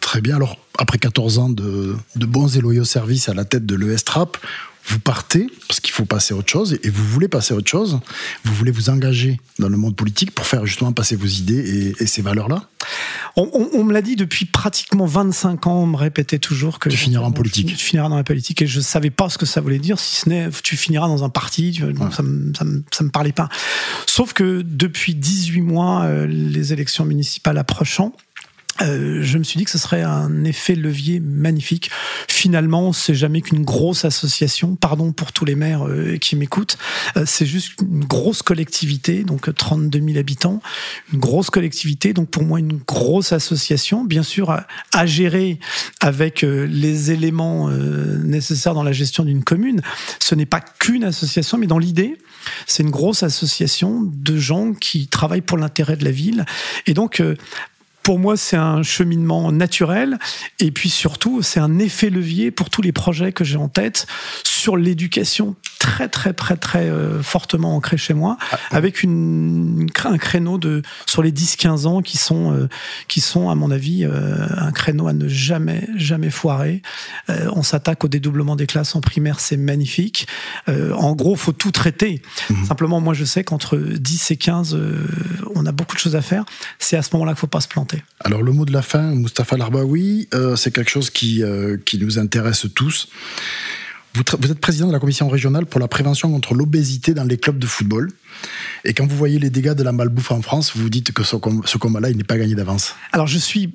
Très 0.00 0.20
bien. 0.20 0.36
Alors, 0.36 0.58
après 0.78 0.98
14 0.98 1.38
ans 1.38 1.50
de, 1.50 1.96
bons 2.16 2.56
et 2.56 2.60
loyaux 2.60 2.84
services 2.84 3.28
à 3.28 3.34
la 3.34 3.44
tête 3.44 3.66
de 3.66 3.76
l'ES 3.76 4.02
Trappes, 4.04 4.38
vous 4.86 4.98
partez 4.98 5.46
parce 5.68 5.78
qu'il 5.78 5.92
faut 5.92 6.06
passer 6.06 6.34
à 6.34 6.36
autre 6.36 6.50
chose 6.50 6.78
et 6.82 6.90
vous 6.90 7.04
voulez 7.04 7.28
passer 7.28 7.54
à 7.54 7.56
autre 7.56 7.70
chose. 7.70 8.00
Vous 8.44 8.54
voulez 8.54 8.72
vous 8.72 8.88
engager 8.88 9.38
dans 9.58 9.68
le 9.68 9.76
monde 9.76 9.94
politique 9.94 10.32
pour 10.32 10.46
faire 10.46 10.64
justement 10.66 10.92
passer 10.92 11.16
vos 11.16 11.26
idées 11.26 11.94
et 12.00 12.06
ces 12.06 12.22
valeurs-là? 12.22 12.68
On, 13.36 13.84
me 13.84 13.92
l'a 13.92 14.02
dit 14.02 14.16
depuis 14.16 14.44
pratiquement 14.44 15.06
25 15.06 15.66
ans, 15.66 15.82
on 15.82 15.86
me 15.86 15.96
répétait 15.96 16.38
toujours 16.38 16.78
que... 16.78 16.88
Tu 16.88 16.96
finiras 16.96 17.26
en 17.26 17.32
politique. 17.32 17.68
Tu 17.68 17.76
finiras 17.76 18.08
dans 18.08 18.16
la 18.16 18.24
politique 18.24 18.62
et 18.62 18.66
je 18.66 18.80
savais 18.80 19.10
pas 19.10 19.28
ce 19.28 19.38
que 19.38 19.46
ça 19.46 19.60
voulait 19.60 19.78
dire, 19.78 19.98
si 19.98 20.16
ce 20.16 20.28
n'est 20.28 20.48
tu 20.62 20.76
finiras 20.76 21.06
dans 21.08 21.24
un 21.24 21.28
parti, 21.28 21.80
ça, 22.12 22.22
me, 22.22 22.52
ça, 22.54 23.04
me, 23.04 23.10
parlait 23.10 23.32
pas. 23.32 23.48
Sauf 24.06 24.32
que 24.32 24.62
depuis 24.62 25.14
18 25.14 25.60
mois, 25.62 26.02
euh, 26.04 26.26
les 26.26 26.72
élections 26.72 27.04
municipales 27.04 27.58
approchant, 27.58 28.12
euh, 28.82 29.22
je 29.22 29.38
me 29.38 29.44
suis 29.44 29.58
dit 29.58 29.64
que 29.64 29.70
ce 29.70 29.78
serait 29.78 30.02
un 30.02 30.44
effet 30.44 30.74
levier 30.74 31.20
magnifique. 31.20 31.90
Finalement, 32.28 32.92
c'est 32.92 33.14
jamais 33.14 33.40
qu'une 33.40 33.64
grosse 33.64 34.04
association. 34.04 34.76
Pardon 34.76 35.12
pour 35.12 35.32
tous 35.32 35.44
les 35.44 35.54
maires 35.54 35.86
euh, 35.86 36.16
qui 36.16 36.36
m'écoutent. 36.36 36.78
Euh, 37.16 37.24
c'est 37.26 37.46
juste 37.46 37.80
une 37.82 38.04
grosse 38.04 38.42
collectivité, 38.42 39.24
donc 39.24 39.54
32 39.54 40.00
000 40.00 40.18
habitants, 40.18 40.60
une 41.12 41.18
grosse 41.18 41.50
collectivité. 41.50 42.12
Donc 42.12 42.30
pour 42.30 42.42
moi, 42.42 42.58
une 42.58 42.78
grosse 42.78 43.32
association, 43.32 44.04
bien 44.04 44.22
sûr 44.22 44.50
à, 44.50 45.06
gérer 45.06 45.58
avec 46.00 46.42
les 46.42 47.10
éléments 47.10 47.70
nécessaires 47.70 48.74
dans 48.74 48.82
la 48.82 48.92
gestion 48.92 49.24
d'une 49.24 49.42
commune. 49.42 49.80
Ce 50.18 50.34
n'est 50.34 50.46
pas 50.46 50.60
qu'une 50.60 51.04
association, 51.04 51.58
mais 51.58 51.66
dans 51.66 51.78
l'idée, 51.78 52.16
c'est 52.66 52.82
une 52.82 52.90
grosse 52.90 53.22
association 53.22 54.02
de 54.02 54.36
gens 54.36 54.72
qui 54.72 55.08
travaillent 55.08 55.40
pour 55.40 55.58
l'intérêt 55.58 55.96
de 55.96 56.04
la 56.04 56.10
ville. 56.10 56.44
Et 56.86 56.94
donc, 56.94 57.22
pour 58.10 58.18
moi, 58.18 58.36
c'est 58.36 58.56
un 58.56 58.82
cheminement 58.82 59.52
naturel. 59.52 60.18
Et 60.58 60.72
puis 60.72 60.90
surtout, 60.90 61.42
c'est 61.42 61.60
un 61.60 61.78
effet 61.78 62.10
levier 62.10 62.50
pour 62.50 62.68
tous 62.68 62.82
les 62.82 62.90
projets 62.90 63.30
que 63.30 63.44
j'ai 63.44 63.56
en 63.56 63.68
tête 63.68 64.08
sur 64.60 64.76
l'éducation 64.76 65.56
très, 65.78 66.08
très, 66.08 66.34
très, 66.34 66.56
très 66.56 66.90
euh, 66.90 67.22
fortement 67.22 67.74
ancré 67.74 67.96
chez 67.96 68.12
moi, 68.12 68.36
ah, 68.52 68.58
avec 68.70 69.02
une, 69.02 69.88
un 70.04 70.18
créneau 70.18 70.58
de, 70.58 70.82
sur 71.06 71.22
les 71.22 71.32
10-15 71.32 71.86
ans 71.86 72.02
qui 72.02 72.18
sont, 72.18 72.52
euh, 72.52 72.68
qui 73.08 73.22
sont, 73.22 73.48
à 73.48 73.54
mon 73.54 73.70
avis, 73.70 74.04
euh, 74.04 74.46
un 74.58 74.72
créneau 74.72 75.08
à 75.08 75.14
ne 75.14 75.26
jamais, 75.26 75.88
jamais 75.96 76.30
foirer. 76.30 76.82
on 77.28 77.62
s'attaque 77.62 78.04
au 78.04 78.08
dédoublement 78.08 78.56
des 78.56 78.66
classes 78.66 78.94
en 78.94 79.00
primaire, 79.00 79.40
c'est 79.40 79.56
magnifique. 79.56 80.26
en 80.68 81.14
gros, 81.14 81.34
faut 81.36 81.52
tout 81.52 81.70
traiter. 81.70 82.20
Mhm. 82.50 82.66
Simplement, 82.66 83.00
moi, 83.00 83.14
je 83.14 83.24
sais 83.24 83.42
qu'entre 83.42 83.76
10 83.76 84.30
et 84.32 84.36
15, 84.36 84.78
on 85.54 85.64
a 85.64 85.72
beaucoup 85.72 85.96
de 85.96 86.00
choses 86.00 86.16
à 86.16 86.22
faire. 86.22 86.44
C'est 86.78 86.98
à 86.98 87.02
ce 87.02 87.10
moment-là 87.14 87.32
qu'il 87.32 87.40
faut 87.40 87.46
pas 87.46 87.62
se 87.62 87.68
planter. 87.68 88.02
Alors, 88.20 88.42
le 88.42 88.52
mot 88.52 88.66
de 88.66 88.72
la 88.72 88.82
fin, 88.82 89.14
Mustapha 89.14 89.56
Larbaoui, 89.56 90.28
c'est 90.56 90.72
quelque 90.72 90.90
chose 90.90 91.08
qui, 91.08 91.42
qui 91.86 91.98
nous 91.98 92.18
intéresse 92.18 92.66
tous. 92.74 93.08
Vous, 94.14 94.22
êtes 94.22 94.60
président 94.60 94.88
de 94.88 94.92
la 94.92 94.98
commission 94.98 95.28
régionale 95.28 95.66
pour 95.66 95.80
la 95.80 95.86
prévention 95.86 96.30
contre 96.30 96.54
l'obésité 96.54 97.14
dans 97.14 97.24
les 97.24 97.38
clubs 97.38 97.58
de 97.58 97.66
football. 97.66 98.10
Et 98.84 98.94
quand 98.94 99.06
vous 99.06 99.16
voyez 99.16 99.38
les 99.38 99.50
dégâts 99.50 99.74
de 99.74 99.82
la 99.82 99.92
malbouffe 99.92 100.32
en 100.32 100.42
France, 100.42 100.72
vous 100.74 100.82
vous 100.82 100.90
dites 100.90 101.12
que 101.12 101.22
ce, 101.22 101.36
combat-là, 101.36 102.10
il 102.10 102.16
n'est 102.16 102.24
pas 102.24 102.38
gagné 102.38 102.54
d'avance. 102.54 102.94
Alors, 103.12 103.26
je 103.26 103.38
suis 103.38 103.70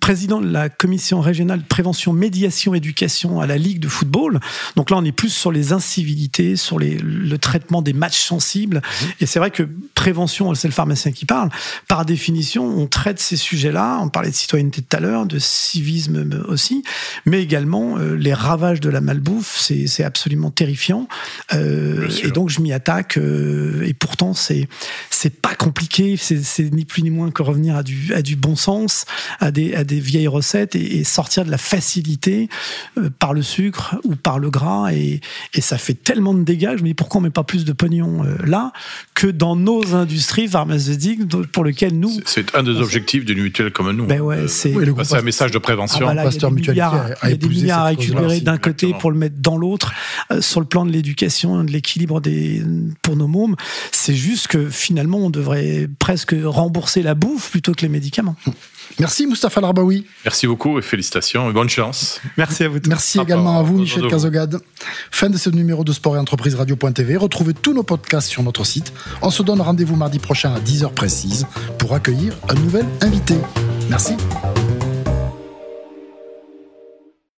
président 0.00 0.40
de 0.40 0.50
la 0.50 0.68
commission 0.68 1.20
régionale 1.20 1.62
de 1.62 1.66
prévention, 1.66 2.12
médiation, 2.12 2.74
éducation 2.74 3.40
à 3.40 3.46
la 3.46 3.56
Ligue 3.56 3.80
de 3.80 3.88
football. 3.88 4.40
Donc 4.76 4.90
là, 4.90 4.96
on 4.98 5.04
est 5.04 5.12
plus 5.12 5.30
sur 5.30 5.50
les 5.50 5.72
incivilités, 5.72 6.56
sur 6.56 6.78
les, 6.78 6.98
le 6.98 7.38
traitement 7.38 7.82
des 7.82 7.94
matchs 7.94 8.20
sensibles. 8.20 8.76
Mmh. 8.76 9.06
Et 9.20 9.26
c'est 9.26 9.38
vrai 9.38 9.50
que 9.50 9.66
prévention, 9.94 10.54
c'est 10.54 10.68
le 10.68 10.74
pharmacien 10.74 11.12
qui 11.12 11.24
parle. 11.24 11.48
Par 11.88 12.04
définition, 12.04 12.64
on 12.66 12.86
traite 12.86 13.20
ces 13.20 13.36
sujets-là. 13.36 13.98
On 14.02 14.08
parlait 14.08 14.30
de 14.30 14.34
citoyenneté 14.34 14.82
tout 14.82 14.96
à 14.96 15.00
l'heure, 15.00 15.24
de 15.26 15.38
civisme 15.38 16.44
aussi, 16.48 16.84
mais 17.24 17.42
également 17.42 17.96
euh, 17.98 18.14
les 18.14 18.34
ravages 18.34 18.80
de 18.80 18.90
la 18.90 19.00
malbouffe. 19.00 19.63
C'est 19.86 20.04
absolument 20.04 20.50
terrifiant. 20.50 21.08
Euh, 21.52 22.08
et 22.22 22.30
donc, 22.30 22.50
je 22.50 22.60
m'y 22.60 22.72
attaque. 22.72 23.16
Euh, 23.16 23.82
et 23.84 23.94
pourtant, 23.94 24.34
c'est 24.34 24.68
c'est 25.10 25.40
pas 25.40 25.54
compliqué. 25.54 26.16
C'est 26.16 26.70
ni 26.72 26.84
plus 26.84 27.02
ni 27.02 27.10
moins 27.10 27.30
que 27.30 27.42
revenir 27.42 27.76
à 27.76 27.82
du, 27.82 28.12
à 28.14 28.22
du 28.22 28.36
bon 28.36 28.56
sens, 28.56 29.06
à 29.40 29.50
des, 29.50 29.74
à 29.74 29.84
des 29.84 30.00
vieilles 30.00 30.28
recettes 30.28 30.74
et, 30.74 31.04
sortir 31.04 31.44
de 31.44 31.50
la 31.50 31.58
facilité 31.58 32.48
euh, 32.98 33.10
par 33.18 33.34
le 33.34 33.42
sucre 33.42 33.96
ou 34.04 34.16
par 34.16 34.38
le 34.38 34.50
gras. 34.50 34.92
Et, 34.92 35.20
et, 35.54 35.60
ça 35.60 35.78
fait 35.78 35.94
tellement 35.94 36.34
de 36.34 36.42
dégâts. 36.42 36.74
Je 36.76 36.82
me 36.82 36.88
dis 36.88 36.94
pourquoi 36.94 37.20
on 37.20 37.22
met 37.22 37.30
pas 37.30 37.44
plus 37.44 37.64
de 37.64 37.72
pognon 37.72 38.22
là 38.44 38.72
que 39.24 39.30
dans 39.30 39.56
nos 39.56 39.94
industries 39.94 40.48
pharmaceutiques 40.48 41.26
pour 41.50 41.64
lesquelles 41.64 41.98
nous. 41.98 42.12
C'est 42.26 42.54
un 42.54 42.62
des 42.62 42.76
objectifs 42.76 43.24
d'une 43.24 43.40
mutuelle 43.40 43.72
comme 43.72 43.90
nous. 43.92 44.04
Ben 44.04 44.20
ouais, 44.20 44.48
c'est 44.48 44.74
un 44.74 45.22
message 45.22 45.50
de 45.50 45.56
prévention. 45.56 46.06
Ah, 46.06 46.12
il 46.12 46.18
y 46.18 46.44
a 46.44 46.50
des 46.50 46.50
milliards, 46.50 47.06
il 47.22 47.30
y 47.30 47.32
a 47.32 47.36
des 47.36 47.48
milliards 47.48 47.80
à 47.80 47.84
récupérer 47.84 48.40
d'un 48.40 48.58
côté 48.58 48.94
pour 49.00 49.10
le 49.10 49.16
mettre 49.16 49.36
dans 49.38 49.56
l'autre. 49.56 49.94
Euh, 50.30 50.42
sur 50.42 50.60
le 50.60 50.66
plan 50.66 50.84
de 50.84 50.90
l'éducation, 50.90 51.64
de 51.64 51.70
l'équilibre 51.70 52.20
des 52.20 52.62
pour 53.00 53.16
nos 53.16 53.26
c'est 53.92 54.14
juste 54.14 54.48
que 54.48 54.68
finalement, 54.68 55.18
on 55.18 55.30
devrait 55.30 55.88
presque 55.98 56.34
rembourser 56.44 57.02
la 57.02 57.14
bouffe 57.14 57.50
plutôt 57.50 57.72
que 57.72 57.82
les 57.82 57.88
médicaments. 57.88 58.36
Merci 58.98 59.26
Moustapha 59.26 59.60
Larbaoui. 59.60 60.06
Merci 60.24 60.46
beaucoup 60.46 60.78
et 60.78 60.82
félicitations 60.82 61.50
et 61.50 61.52
bonne 61.52 61.68
chance. 61.68 62.20
Merci 62.36 62.64
à 62.64 62.68
vous. 62.68 62.78
Merci 62.86 63.18
également 63.18 63.58
à 63.58 63.62
vous 63.62 63.78
Michel 63.78 64.06
Cazogade. 64.08 64.60
Fin 65.10 65.30
de 65.30 65.38
ce 65.38 65.50
numéro 65.50 65.84
de 65.84 65.92
Sport 65.92 66.16
et 66.16 66.18
Entreprise 66.18 66.54
Radio.tv. 66.54 67.16
Retrouvez 67.16 67.54
tous 67.54 67.72
nos 67.72 67.82
podcasts 67.82 68.28
sur 68.28 68.42
notre 68.42 68.64
site. 68.64 68.92
On 69.22 69.30
se 69.30 69.42
donne 69.42 69.60
rendez-vous 69.60 69.96
mardi 69.96 70.18
prochain 70.18 70.54
à 70.54 70.60
10h 70.60 70.92
précise 70.92 71.46
pour 71.78 71.94
accueillir 71.94 72.34
un 72.48 72.54
nouvel 72.54 72.86
invité. 73.00 73.34
Merci. 73.88 74.14